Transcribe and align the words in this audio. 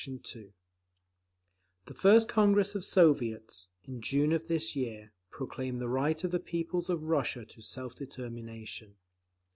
2)… 0.03 0.51
The 1.85 1.93
first 1.93 2.27
Congress 2.27 2.73
of 2.73 2.83
Soviets, 2.83 3.69
in 3.83 4.01
June 4.01 4.31
of 4.33 4.47
this 4.47 4.75
year, 4.75 5.13
proclaimed 5.31 5.79
the 5.79 5.89
right 5.89 6.23
of 6.23 6.31
the 6.31 6.39
peoples 6.39 6.89
of 6.89 7.03
Russia 7.03 7.45
to 7.45 7.61
self 7.61 7.93
determination. 7.93 8.95